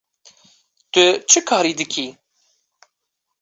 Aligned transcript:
Tu 0.93 1.03
çi 1.29 1.39
karî 1.47 1.73
dikî? 1.79 2.07